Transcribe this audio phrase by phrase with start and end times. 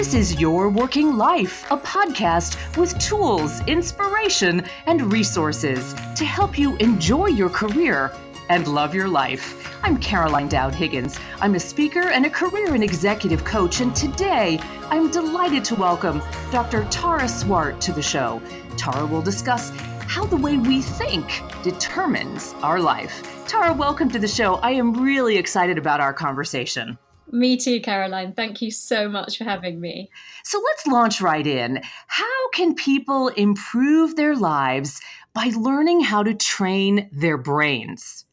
[0.00, 6.74] This is Your Working Life, a podcast with tools, inspiration, and resources to help you
[6.76, 8.10] enjoy your career
[8.48, 9.78] and love your life.
[9.84, 11.18] I'm Caroline Dowd Higgins.
[11.42, 14.58] I'm a speaker and a career and executive coach, and today
[14.88, 16.86] I'm delighted to welcome Dr.
[16.88, 18.40] Tara Swart to the show.
[18.78, 19.68] Tara will discuss
[20.06, 23.46] how the way we think determines our life.
[23.46, 24.54] Tara, welcome to the show.
[24.62, 26.96] I am really excited about our conversation.
[27.32, 28.32] Me too, Caroline.
[28.32, 30.10] Thank you so much for having me.
[30.44, 31.80] So let's launch right in.
[32.08, 35.00] How can people improve their lives
[35.32, 38.24] by learning how to train their brains?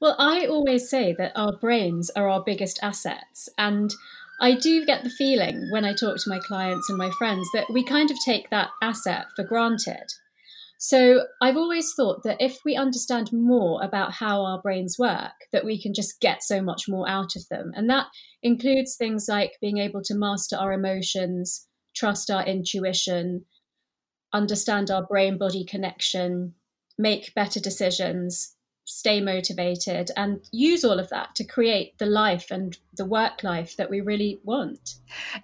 [0.00, 3.48] Well, I always say that our brains are our biggest assets.
[3.58, 3.92] And
[4.40, 7.68] I do get the feeling when I talk to my clients and my friends that
[7.70, 10.12] we kind of take that asset for granted.
[10.80, 15.64] So I've always thought that if we understand more about how our brains work, that
[15.64, 17.72] we can just get so much more out of them.
[17.74, 18.06] And that
[18.44, 23.44] includes things like being able to master our emotions, trust our intuition,
[24.32, 26.54] understand our brain body connection,
[26.96, 28.54] make better decisions,
[28.88, 33.76] stay motivated and use all of that to create the life and the work life
[33.76, 34.94] that we really want.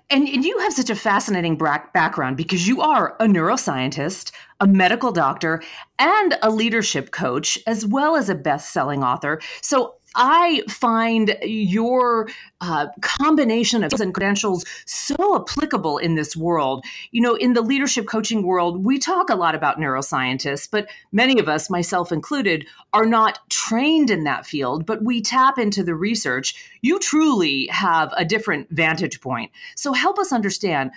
[0.09, 5.13] And, and you have such a fascinating background because you are a neuroscientist, a medical
[5.13, 5.63] doctor,
[5.99, 9.41] and a leadership coach, as well as a best selling author.
[9.61, 12.29] So I find your
[12.61, 16.85] uh, combination of and credentials so applicable in this world.
[17.11, 21.39] You know, in the leadership coaching world, we talk a lot about neuroscientists, but many
[21.39, 25.95] of us, myself included, are not trained in that field, but we tap into the
[25.95, 26.55] research.
[26.83, 29.51] You truly have a different vantage point.
[29.77, 30.91] So help us understand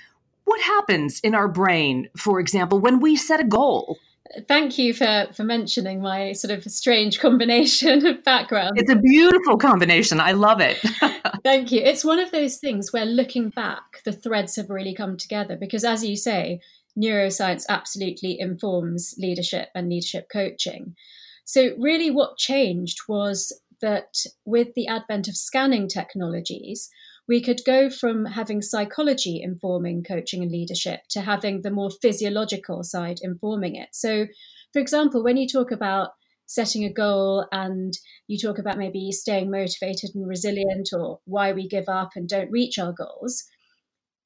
[0.45, 4.00] what happens in our brain, for example, when we set a goal
[4.47, 8.78] thank you for for mentioning my sort of strange combination of background.
[8.78, 10.20] It's a beautiful combination.
[10.20, 10.78] I love it.
[11.44, 11.81] thank you.
[11.81, 15.83] It's one of those things where looking back, the threads have really come together because,
[15.83, 16.61] as you say,
[16.98, 20.95] neuroscience absolutely informs leadership and leadership coaching.
[21.45, 26.89] So, really, what changed was that with the advent of scanning technologies,
[27.27, 32.83] we could go from having psychology informing coaching and leadership to having the more physiological
[32.83, 33.89] side informing it.
[33.92, 34.27] So,
[34.73, 36.11] for example, when you talk about
[36.45, 37.93] setting a goal and
[38.27, 42.52] you talk about maybe staying motivated and resilient or why we give up and don't
[42.52, 43.44] reach our goals,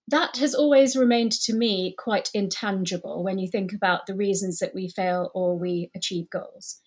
[0.08, 4.76] that has always remained to me quite intangible when you think about the reasons that
[4.76, 6.82] we fail or we achieve goals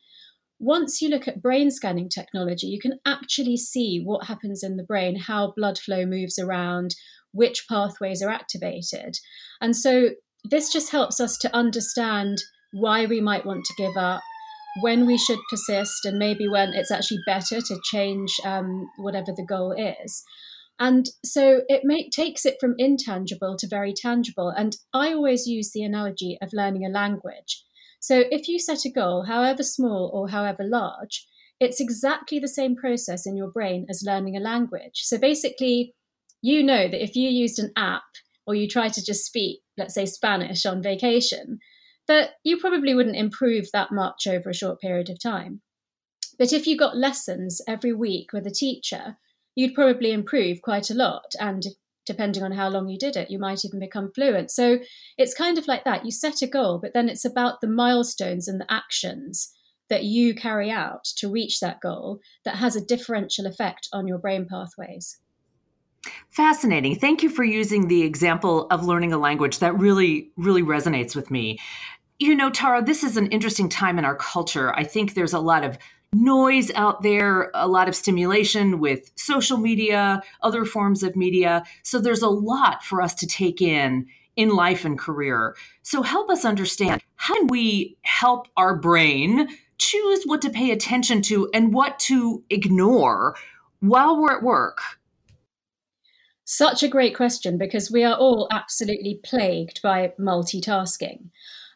[0.64, 4.82] once you look at brain scanning technology, you can actually see what happens in the
[4.82, 6.94] brain, how blood flow moves around,
[7.32, 9.14] which pathways are activated.
[9.60, 10.10] And so
[10.42, 12.38] this just helps us to understand
[12.72, 14.22] why we might want to give up,
[14.80, 19.46] when we should persist, and maybe when it's actually better to change um, whatever the
[19.46, 20.25] goal is.
[20.78, 24.48] And so it make, takes it from intangible to very tangible.
[24.48, 27.62] And I always use the analogy of learning a language.
[28.04, 31.26] So if you set a goal, however small or however large,
[31.59, 34.97] it's exactly the same process in your brain as learning a language.
[34.97, 35.94] So basically,
[36.43, 38.03] you know that if you used an app
[38.47, 41.60] or you try to just speak, let's say Spanish on vacation,
[42.06, 45.62] that you probably wouldn't improve that much over a short period of time.
[46.38, 49.16] But if you got lessons every week with a teacher,
[49.54, 51.32] you'd probably improve quite a lot.
[51.41, 51.64] And
[52.06, 54.50] depending on how long you did it, you might even become fluent.
[54.50, 54.78] So
[55.16, 56.04] it's kind of like that.
[56.04, 59.53] You set a goal, but then it's about the milestones and the actions
[59.88, 64.19] that you carry out to reach that goal that has a differential effect on your
[64.19, 65.19] brain pathways.
[66.31, 66.97] Fascinating.
[66.97, 69.59] Thank you for using the example of learning a language.
[69.60, 71.59] That really, really resonates with me.
[72.19, 74.75] You know, Tara, this is an interesting time in our culture.
[74.75, 75.78] I think there's a lot of
[76.14, 81.62] noise out there, a lot of stimulation with social media, other forms of media.
[81.82, 85.54] So there's a lot for us to take in in life and career.
[85.82, 89.48] So help us understand how can we help our brain
[89.78, 93.37] choose what to pay attention to and what to ignore
[93.81, 94.78] while we're at work?
[96.44, 101.31] Such a great question because we are all absolutely plagued by multitasking.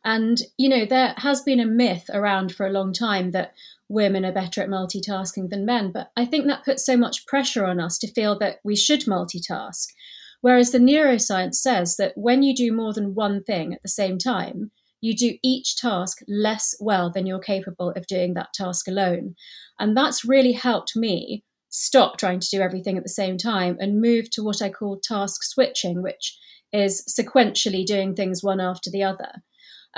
[0.04, 3.54] And, you know, there has been a myth around for a long time that
[3.88, 5.92] women are better at multitasking than men.
[5.92, 9.00] But I think that puts so much pressure on us to feel that we should
[9.02, 9.86] multitask.
[10.40, 14.18] Whereas the neuroscience says that when you do more than one thing at the same
[14.18, 14.70] time,
[15.00, 19.34] you do each task less well than you're capable of doing that task alone.
[19.78, 24.00] And that's really helped me stop trying to do everything at the same time and
[24.00, 26.36] move to what I call task switching, which
[26.72, 29.42] is sequentially doing things one after the other.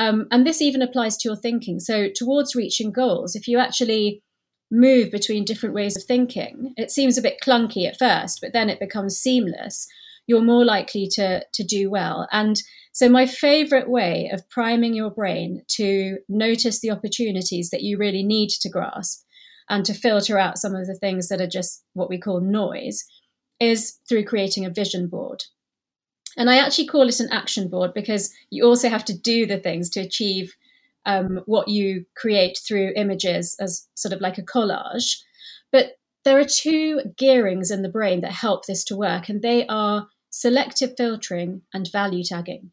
[0.01, 1.79] Um, and this even applies to your thinking.
[1.79, 4.23] So, towards reaching goals, if you actually
[4.71, 8.71] move between different ways of thinking, it seems a bit clunky at first, but then
[8.71, 9.87] it becomes seamless.
[10.27, 12.27] you're more likely to, to do well.
[12.33, 12.63] And
[12.93, 18.23] so, my favorite way of priming your brain to notice the opportunities that you really
[18.23, 19.23] need to grasp
[19.69, 23.05] and to filter out some of the things that are just what we call noise
[23.61, 25.45] is through creating a vision board.
[26.41, 29.59] And I actually call it an action board because you also have to do the
[29.59, 30.57] things to achieve
[31.07, 35.21] um, what you create through images as sort of like a collage.
[35.71, 39.67] But there are two gearings in the brain that help this to work, and they
[39.69, 42.73] are selective filtering and value tagging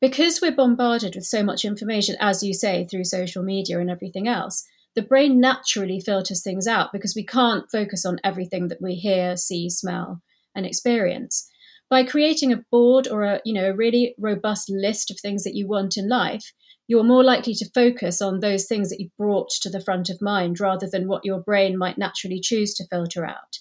[0.00, 4.26] because we're bombarded with so much information, as you say, through social media and everything
[4.26, 8.94] else, the brain naturally filters things out because we can't focus on everything that we
[8.94, 10.22] hear, see, smell,
[10.54, 11.48] and experience.
[11.90, 15.56] By creating a board or a you know a really robust list of things that
[15.56, 16.52] you want in life,
[16.86, 20.22] you're more likely to focus on those things that you've brought to the front of
[20.22, 23.58] mind rather than what your brain might naturally choose to filter out.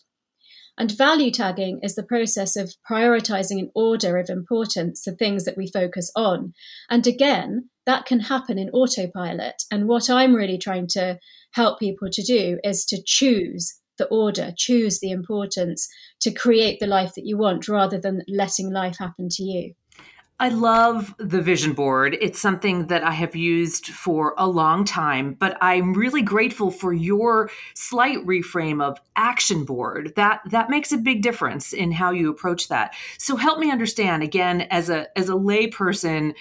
[0.80, 5.58] And value tagging is the process of prioritizing an order of importance the things that
[5.58, 6.54] we focus on.
[6.90, 9.64] And again, that can happen in autopilot.
[9.70, 11.20] And what I'm really trying to
[11.52, 15.88] help people to do is to choose the order, choose the importance
[16.22, 19.76] to create the life that you want rather than letting life happen to you.
[20.42, 22.18] I love the vision board.
[22.22, 26.94] It's something that I have used for a long time, but I'm really grateful for
[26.94, 30.14] your slight reframe of action board.
[30.16, 32.96] That that makes a big difference in how you approach that.
[33.18, 36.34] So help me understand again as a as a layperson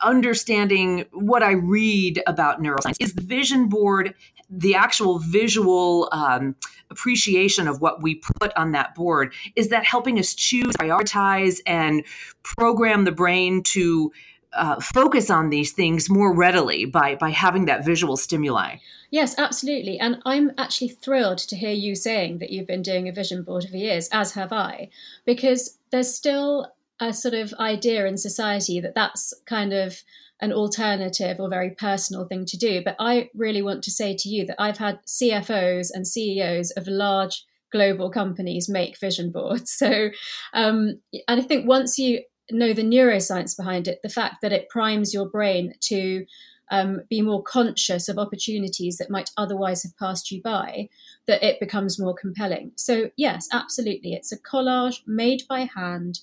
[0.00, 2.96] understanding what I read about neuroscience.
[3.00, 4.14] Is the vision board
[4.50, 6.56] the actual visual um,
[6.90, 9.32] appreciation of what we put on that board?
[9.56, 12.04] Is that helping us choose, prioritize, and
[12.42, 14.12] program the brain to
[14.52, 18.76] uh, focus on these things more readily by by having that visual stimuli.
[19.10, 19.98] Yes, absolutely.
[19.98, 23.64] And I'm actually thrilled to hear you saying that you've been doing a vision board
[23.64, 24.90] for years, as have I,
[25.24, 30.02] because there's still a sort of idea in society that that's kind of
[30.40, 32.82] an alternative or very personal thing to do.
[32.84, 36.86] But I really want to say to you that I've had CFOs and CEOs of
[36.86, 39.72] large global companies make vision boards.
[39.78, 40.10] So,
[40.54, 44.68] um, and I think once you know the neuroscience behind it, the fact that it
[44.68, 46.24] primes your brain to
[46.70, 50.88] um, be more conscious of opportunities that might otherwise have passed you by,
[51.26, 52.72] that it becomes more compelling.
[52.76, 54.12] So, yes, absolutely.
[54.12, 56.20] It's a collage made by hand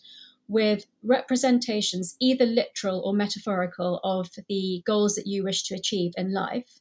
[0.47, 6.33] with representations, either literal or metaphorical, of the goals that you wish to achieve in
[6.33, 6.79] life,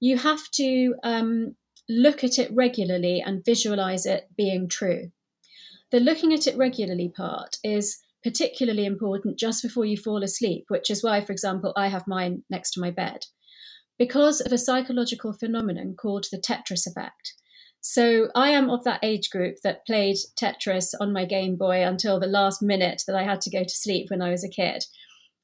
[0.00, 1.56] you have to um,
[1.88, 5.10] look at it regularly and visualize it being true.
[5.90, 10.90] The looking at it regularly part is particularly important just before you fall asleep, which
[10.90, 13.20] is why, for example, I have mine next to my bed.
[13.98, 17.34] Because of a psychological phenomenon called the Tetris effect,
[17.80, 22.18] so I am of that age group that played Tetris on my Game Boy until
[22.18, 24.84] the last minute that I had to go to sleep when I was a kid.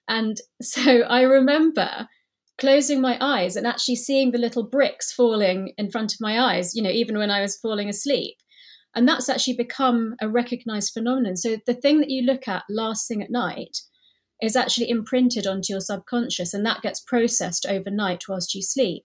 [0.08, 2.08] And so I remember
[2.58, 6.74] closing my eyes and actually seeing the little bricks falling in front of my eyes,
[6.74, 8.36] you know, even when I was falling asleep.
[8.94, 11.36] And that's actually become a recognized phenomenon.
[11.36, 13.78] So the thing that you look at last thing at night
[14.42, 19.04] is actually imprinted onto your subconscious and that gets processed overnight whilst you sleep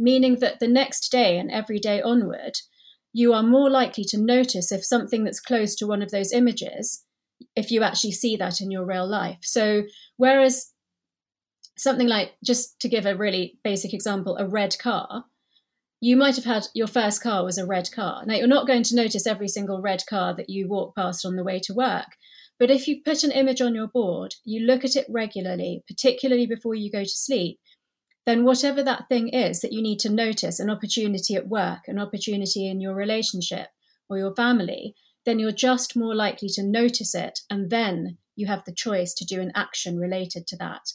[0.00, 2.54] meaning that the next day and every day onward,
[3.12, 7.04] you are more likely to notice if something that's close to one of those images,
[7.54, 9.38] if you actually see that in your real life.
[9.42, 9.82] So,
[10.16, 10.72] whereas
[11.76, 15.24] something like, just to give a really basic example, a red car,
[16.00, 18.22] you might have had your first car was a red car.
[18.24, 21.36] Now, you're not going to notice every single red car that you walk past on
[21.36, 22.06] the way to work.
[22.58, 26.46] But if you put an image on your board, you look at it regularly, particularly
[26.46, 27.58] before you go to sleep,
[28.30, 31.98] then whatever that thing is that you need to notice an opportunity at work, an
[31.98, 33.66] opportunity in your relationship
[34.08, 34.94] or your family,
[35.26, 37.40] then you're just more likely to notice it.
[37.50, 40.92] And then you have the choice to do an action related to that.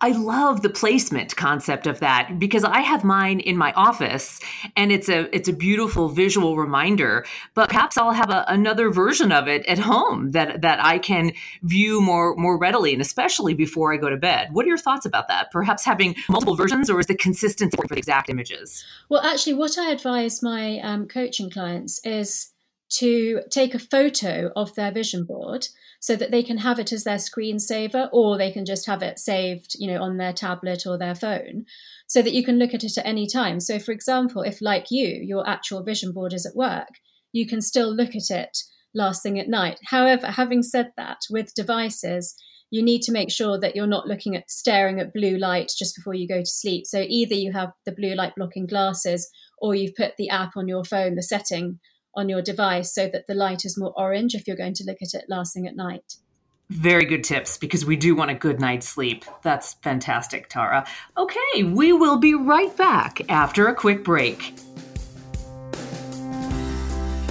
[0.00, 4.40] I love the placement concept of that because I have mine in my office
[4.76, 9.32] and it's a it's a beautiful visual reminder but perhaps I'll have a, another version
[9.32, 13.92] of it at home that that I can view more more readily and especially before
[13.92, 14.48] I go to bed.
[14.52, 15.50] What are your thoughts about that?
[15.50, 18.84] Perhaps having multiple versions or is the consistency for the exact images?
[19.08, 22.52] Well, actually what I advise my um, coaching clients is
[22.88, 25.66] to take a photo of their vision board
[26.00, 29.18] so that they can have it as their screensaver or they can just have it
[29.18, 31.64] saved you know on their tablet or their phone
[32.06, 33.58] so that you can look at it at any time.
[33.60, 36.88] So for example if like you your actual vision board is at work
[37.32, 38.56] you can still look at it
[38.94, 39.80] last thing at night.
[39.86, 42.36] However having said that with devices
[42.70, 45.94] you need to make sure that you're not looking at staring at blue light just
[45.96, 46.84] before you go to sleep.
[46.86, 50.68] So either you have the blue light blocking glasses or you've put the app on
[50.68, 51.78] your phone the setting
[52.16, 54.98] on your device so that the light is more orange if you're going to look
[55.02, 56.14] at it last thing at night.
[56.70, 59.24] Very good tips because we do want a good night's sleep.
[59.42, 60.84] That's fantastic, Tara.
[61.16, 64.54] Okay, we will be right back after a quick break.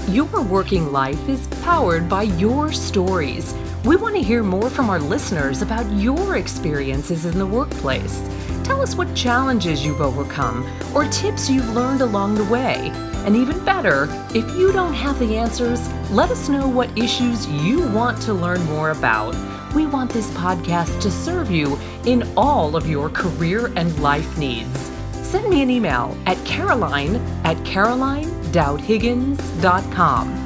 [0.08, 3.54] Your working life is powered by your stories.
[3.84, 8.22] We want to hear more from our listeners about your experiences in the workplace.
[8.64, 10.66] Tell us what challenges you've overcome
[10.96, 12.92] or tips you've learned along the way.
[13.26, 17.88] And even better, if you don't have the answers, let us know what issues you
[17.90, 19.36] want to learn more about.
[19.74, 24.92] We want this podcast to serve you in all of your career and life needs.
[25.24, 30.42] Send me an email at caroline at caroline.higgins.com.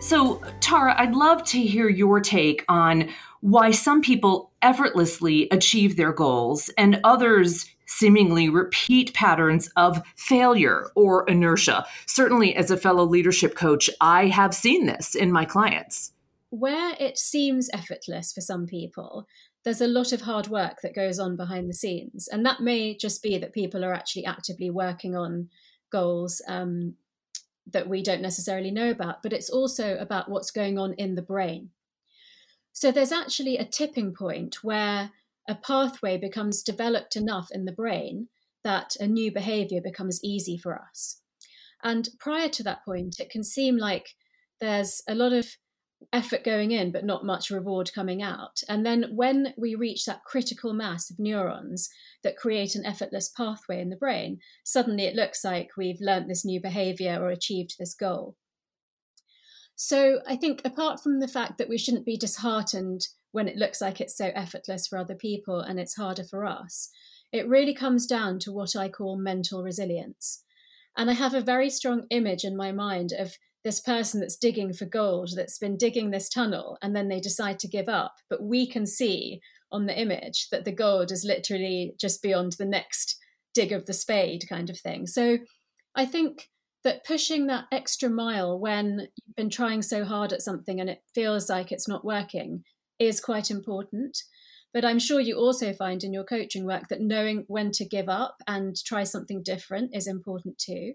[0.00, 3.10] So, Tara, I'd love to hear your take on
[3.42, 11.28] why some people effortlessly achieve their goals and others seemingly repeat patterns of failure or
[11.28, 11.84] inertia.
[12.06, 16.12] Certainly, as a fellow leadership coach, I have seen this in my clients.
[16.50, 19.26] Where it seems effortless for some people,
[19.64, 22.28] there's a lot of hard work that goes on behind the scenes.
[22.28, 25.48] And that may just be that people are actually actively working on
[25.90, 26.94] goals um,
[27.66, 31.22] that we don't necessarily know about, but it's also about what's going on in the
[31.22, 31.70] brain.
[32.72, 35.10] So there's actually a tipping point where
[35.48, 38.28] a pathway becomes developed enough in the brain
[38.64, 41.20] that a new behavior becomes easy for us.
[41.82, 44.14] And prior to that point, it can seem like
[44.60, 45.56] there's a lot of
[46.12, 48.60] effort going in, but not much reward coming out.
[48.68, 51.88] And then when we reach that critical mass of neurons
[52.22, 56.44] that create an effortless pathway in the brain, suddenly it looks like we've learnt this
[56.44, 58.36] new behavior or achieved this goal.
[59.84, 63.80] So I think apart from the fact that we shouldn't be disheartened when it looks
[63.80, 66.88] like it's so effortless for other people and it's harder for us.
[67.32, 70.44] It really comes down to what I call mental resilience.
[70.96, 74.72] And I have a very strong image in my mind of this person that's digging
[74.72, 78.14] for gold, that's been digging this tunnel, and then they decide to give up.
[78.30, 79.40] But we can see
[79.72, 83.18] on the image that the gold is literally just beyond the next
[83.52, 85.08] dig of the spade, kind of thing.
[85.08, 85.38] So
[85.96, 86.50] I think
[86.84, 91.02] that pushing that extra mile when you've been trying so hard at something and it
[91.14, 92.64] feels like it's not working
[92.98, 94.18] is quite important.
[94.74, 98.08] But I'm sure you also find in your coaching work that knowing when to give
[98.08, 100.94] up and try something different is important too.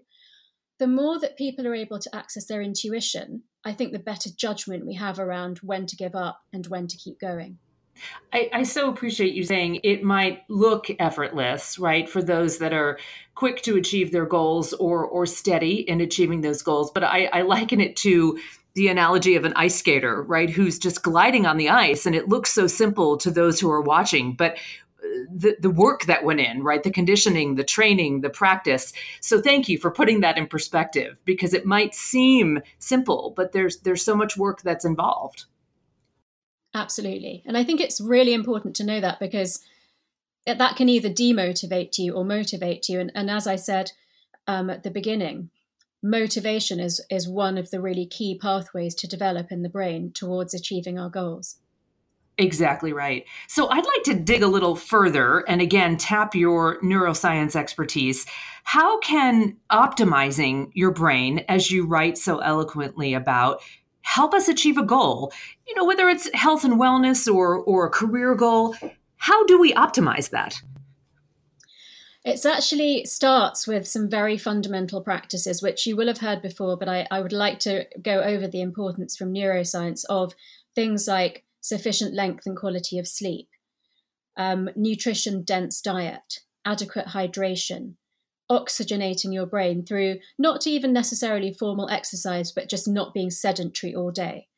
[0.78, 4.86] The more that people are able to access their intuition, I think the better judgment
[4.86, 7.58] we have around when to give up and when to keep going.
[8.32, 12.98] I, I, so appreciate you saying it might look effortless, right, for those that are
[13.34, 16.90] quick to achieve their goals or or steady in achieving those goals.
[16.90, 18.38] But I, I liken it to
[18.74, 22.06] the analogy of an ice skater, right, who's just gliding on the ice.
[22.06, 26.04] And it looks so simple to those who are watching, but uh, the, the work
[26.04, 26.82] that went in, right?
[26.82, 28.92] The conditioning, the training, the practice.
[29.20, 33.78] So thank you for putting that in perspective because it might seem simple, but there's
[33.80, 35.46] there's so much work that's involved.
[36.74, 37.42] Absolutely.
[37.46, 39.60] And I think it's really important to know that because
[40.46, 43.00] that can either demotivate you or motivate you.
[43.00, 43.92] And, and as I said
[44.46, 45.50] um, at the beginning,
[46.02, 50.54] motivation is is one of the really key pathways to develop in the brain towards
[50.54, 51.56] achieving our goals.
[52.40, 53.26] Exactly right.
[53.48, 58.26] So I'd like to dig a little further and again tap your neuroscience expertise.
[58.62, 63.60] How can optimizing your brain, as you write so eloquently about,
[64.08, 65.32] help us achieve a goal?
[65.66, 68.74] You know, whether it's health and wellness or or a career goal,
[69.16, 70.60] how do we optimize that?
[72.24, 76.88] It actually starts with some very fundamental practices, which you will have heard before, but
[76.88, 80.34] I, I would like to go over the importance from neuroscience of
[80.74, 83.48] things like sufficient length and quality of sleep,
[84.36, 87.94] um, nutrition dense diet, adequate hydration,
[88.50, 94.10] oxygenating your brain through not even necessarily formal exercise, but just not being sedentary all
[94.10, 94.48] day.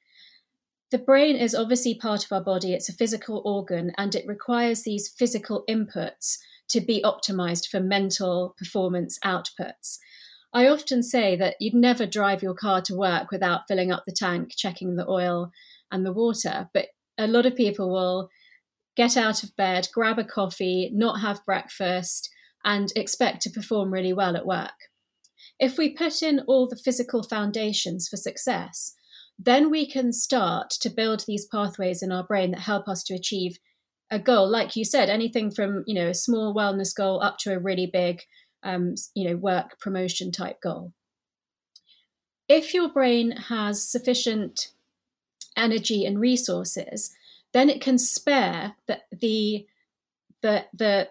[0.91, 4.83] The brain is obviously part of our body, it's a physical organ, and it requires
[4.83, 9.99] these physical inputs to be optimized for mental performance outputs.
[10.53, 14.13] I often say that you'd never drive your car to work without filling up the
[14.13, 15.53] tank, checking the oil
[15.93, 16.69] and the water.
[16.75, 18.29] But a lot of people will
[18.97, 22.31] get out of bed, grab a coffee, not have breakfast,
[22.65, 24.89] and expect to perform really well at work.
[25.59, 28.95] If we put in all the physical foundations for success,
[29.39, 33.15] then we can start to build these pathways in our brain that help us to
[33.15, 33.59] achieve
[34.11, 37.55] a goal, like you said, anything from you know a small wellness goal up to
[37.55, 38.23] a really big,
[38.63, 40.93] um, you know, work promotion type goal.
[42.49, 44.73] If your brain has sufficient
[45.57, 47.15] energy and resources,
[47.53, 49.67] then it can spare the the
[50.43, 51.09] the, the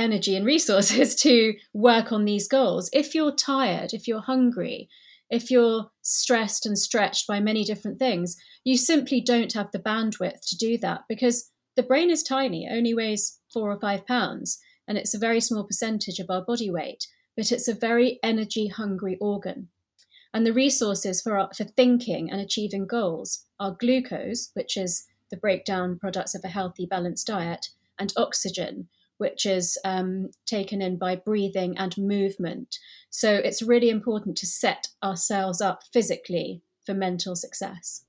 [0.00, 2.90] energy and resources to work on these goals.
[2.92, 4.88] If you're tired, if you're hungry,
[5.28, 10.40] if you're stressed and stretched by many different things, you simply don't have the bandwidth
[10.48, 14.98] to do that because the brain is tiny, only weighs four or five pounds, and
[14.98, 19.16] it's a very small percentage of our body weight, but it's a very energy hungry
[19.20, 19.68] organ.
[20.34, 25.98] And the resources for, for thinking and achieving goals are glucose, which is the breakdown
[25.98, 28.88] products of a healthy, balanced diet, and oxygen,
[29.20, 32.78] which is um, taken in by breathing and movement.
[33.10, 38.04] So it's really important to set ourselves up physically for mental success.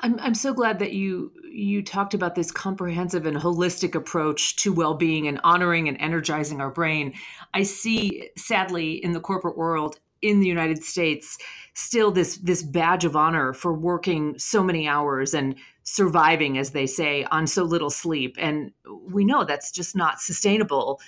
[0.00, 4.72] I'm, I'm so glad that you you talked about this comprehensive and holistic approach to
[4.72, 7.14] well-being and honoring and energizing our brain.
[7.52, 11.38] I see sadly in the corporate world in the United States
[11.74, 16.86] still this this badge of honor for working so many hours and surviving as they
[16.86, 18.36] say on so little sleep.
[18.38, 18.72] And
[19.10, 21.00] we know that's just not sustainable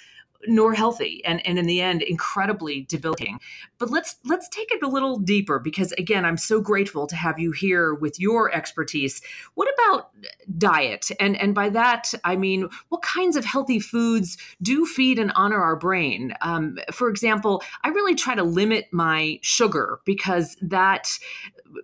[0.47, 3.39] nor healthy and, and in the end incredibly debilitating.
[3.79, 7.39] But let's let's take it a little deeper because again i'm so grateful to have
[7.39, 9.21] you here with your expertise.
[9.55, 10.11] What about
[10.57, 11.11] diet?
[11.21, 15.61] And and by that i mean what kinds of healthy foods do feed and honor
[15.61, 16.35] our brain?
[16.41, 21.11] Um, for example i really try to limit my sugar because that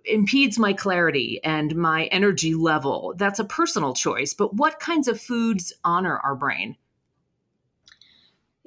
[0.03, 3.13] impedes my clarity and my energy level.
[3.17, 6.75] That's a personal choice but what kinds of foods honor our brain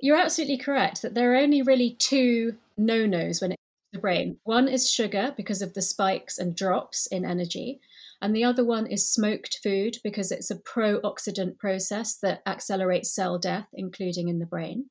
[0.02, 3.96] you're absolutely correct that there are only really two no nos when it comes to
[3.96, 4.38] the brain.
[4.44, 7.80] One is sugar because of the spikes and drops in energy,
[8.22, 13.14] and the other one is smoked food because it's a pro oxidant process that accelerates
[13.14, 14.86] cell death, including in the brain.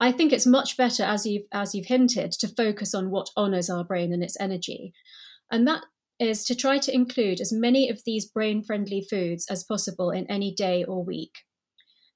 [0.00, 3.68] I think it's much better, as you've as you've hinted, to focus on what honors
[3.68, 4.92] our brain and its energy,
[5.50, 5.84] and that
[6.20, 10.26] is to try to include as many of these brain friendly foods as possible in
[10.26, 11.44] any day or week.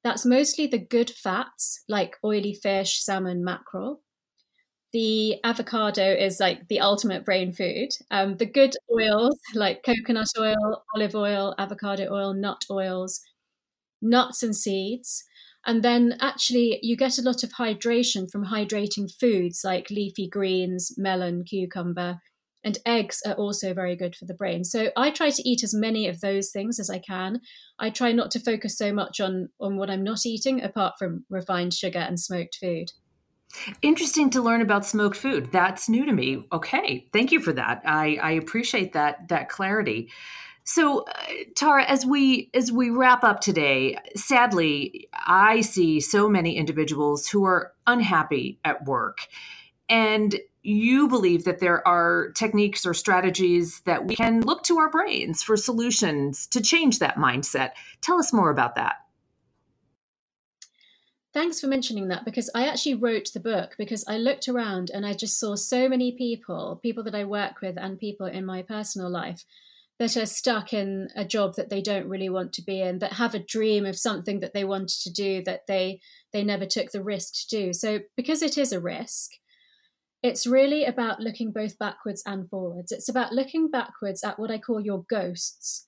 [0.05, 4.03] That's mostly the good fats like oily fish, salmon, mackerel.
[4.93, 7.91] The avocado is like the ultimate brain food.
[8.11, 13.21] Um, the good oils like coconut oil, olive oil, avocado oil, nut oils,
[14.03, 15.25] nuts and seeds.
[15.67, 20.93] And then actually, you get a lot of hydration from hydrating foods like leafy greens,
[20.99, 22.21] melon, cucumber,
[22.65, 24.65] and eggs are also very good for the brain.
[24.65, 27.41] So I try to eat as many of those things as I can.
[27.79, 31.25] I try not to focus so much on on what I'm not eating apart from
[31.29, 32.93] refined sugar and smoked food.
[33.83, 35.53] Interesting to learn about smoked food.
[35.53, 36.47] That's new to me.
[36.53, 37.83] Okay, thank you for that.
[37.85, 40.11] I, I appreciate that that clarity.
[40.65, 41.13] So, uh,
[41.57, 47.45] Tara, as we as we wrap up today, sadly, I see so many individuals who
[47.45, 49.27] are unhappy at work,
[49.93, 54.89] and you believe that there are techniques or strategies that we can look to our
[54.89, 57.73] brains for solutions to change that mindset.
[58.01, 58.95] Tell us more about that.
[61.35, 65.05] Thanks for mentioning that because I actually wrote the book because I looked around and
[65.05, 68.63] I just saw so many people, people that I work with and people in my
[68.63, 69.45] personal life
[69.99, 73.15] that are stuck in a job that they don't really want to be in, that
[73.15, 76.01] have a dream of something that they wanted to do that they
[76.33, 77.73] they never took the risk to do.
[77.75, 79.33] So because it is a risk,
[80.23, 82.93] it's really about looking both backwards and forwards.
[82.93, 85.87] It's about looking backwards at what I call your ghosts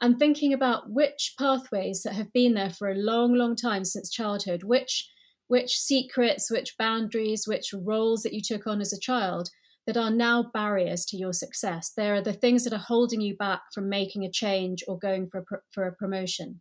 [0.00, 4.10] and thinking about which pathways that have been there for a long, long time since
[4.10, 5.10] childhood, which
[5.48, 9.48] which secrets, which boundaries, which roles that you took on as a child
[9.86, 11.92] that are now barriers to your success.
[11.96, 15.28] There are the things that are holding you back from making a change or going
[15.28, 16.60] for a, for a promotion.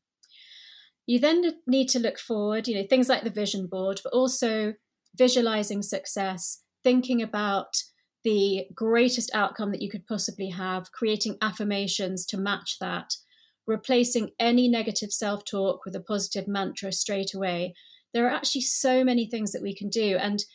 [1.07, 4.73] You then need to look forward, you know, things like the vision board, but also
[5.15, 7.73] visualizing success, thinking about
[8.23, 13.15] the greatest outcome that you could possibly have, creating affirmations to match that,
[13.67, 17.73] replacing any negative self talk with a positive mantra straight away.
[18.13, 20.15] There are actually so many things that we can do.
[20.15, 20.45] And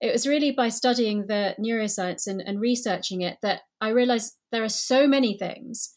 [0.00, 4.64] it was really by studying the neuroscience and, and researching it that I realized there
[4.64, 5.92] are so many things.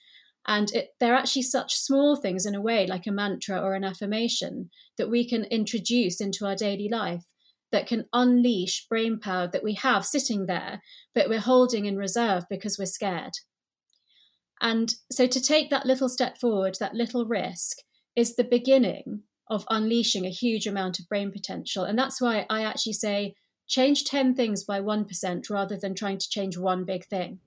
[0.47, 3.83] And it, they're actually such small things in a way, like a mantra or an
[3.83, 7.23] affirmation, that we can introduce into our daily life
[7.71, 10.81] that can unleash brain power that we have sitting there,
[11.13, 13.33] but we're holding in reserve because we're scared.
[14.61, 17.77] And so to take that little step forward, that little risk,
[18.15, 21.83] is the beginning of unleashing a huge amount of brain potential.
[21.83, 23.33] And that's why I actually say
[23.67, 27.39] change 10 things by 1% rather than trying to change one big thing.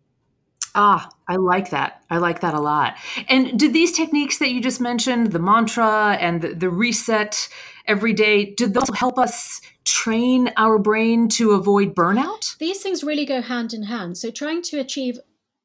[0.75, 2.03] Ah, I like that.
[2.11, 2.97] I like that a lot.
[3.29, 7.49] And do these techniques that you just mentioned, the mantra and the, the reset
[7.87, 12.57] every day, do those help us train our brain to avoid burnout?
[12.59, 14.17] These things really go hand in hand.
[14.17, 15.19] So, trying to achieve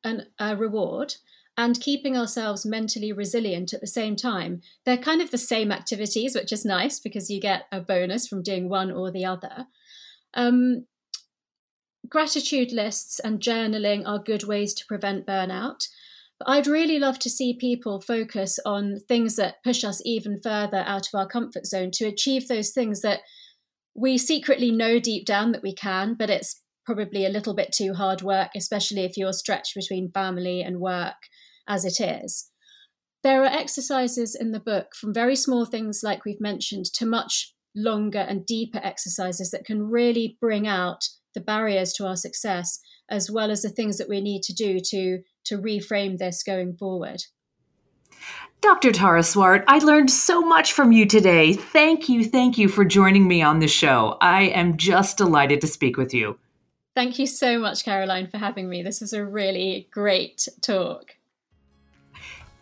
[0.04, 1.15] an, a reward
[1.58, 4.62] and keeping ourselves mentally resilient at the same time.
[4.86, 8.43] They're kind of the same activities, which is nice because you get a bonus from
[8.43, 9.65] doing one or the other.
[10.36, 10.86] Um,
[12.10, 15.88] gratitude lists and journaling are good ways to prevent burnout.
[16.39, 20.84] But I'd really love to see people focus on things that push us even further
[20.86, 23.22] out of our comfort zone to achieve those things that
[23.96, 27.93] we secretly know deep down that we can, but it's probably a little bit too
[27.93, 31.15] hard work, especially if you're stretched between family and work
[31.67, 32.52] as it is.
[33.24, 37.56] There are exercises in the book from very small things like we've mentioned to much
[37.76, 43.30] longer and deeper exercises that can really bring out the barriers to our success as
[43.30, 47.21] well as the things that we need to do to to reframe this going forward.
[48.60, 48.91] Dr.
[48.91, 51.54] Tara Swart, I learned so much from you today.
[51.54, 54.17] Thank you, thank you for joining me on the show.
[54.19, 56.39] I am just delighted to speak with you.
[56.95, 58.82] Thank you so much, Caroline, for having me.
[58.82, 61.16] This was a really great talk.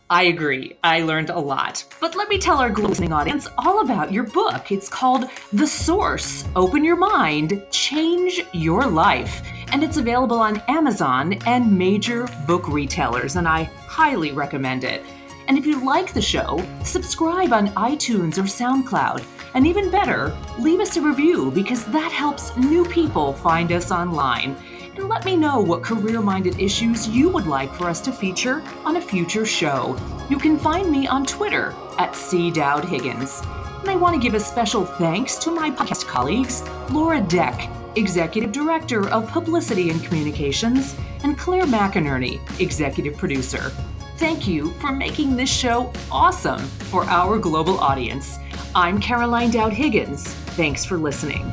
[0.09, 0.77] I agree.
[0.83, 1.83] I learned a lot.
[1.99, 4.71] But let me tell our listening audience all about your book.
[4.71, 9.41] It's called The Source Open Your Mind, Change Your Life.
[9.71, 15.03] And it's available on Amazon and major book retailers, and I highly recommend it.
[15.47, 19.25] And if you like the show, subscribe on iTunes or SoundCloud.
[19.55, 24.55] And even better, leave us a review because that helps new people find us online
[24.97, 28.63] and let me know what career minded issues you would like for us to feature
[28.85, 29.97] on a future show.
[30.29, 32.51] You can find me on Twitter at C.
[32.51, 33.41] Dowd Higgins.
[33.79, 38.51] And I want to give a special thanks to my podcast colleagues, Laura Deck, Executive
[38.51, 43.71] Director of Publicity and Communications, and Claire McInerney, Executive Producer.
[44.17, 48.37] Thank you for making this show awesome for our global audience.
[48.73, 50.33] I'm Caroline Dowd Higgins.
[50.55, 51.51] Thanks for listening.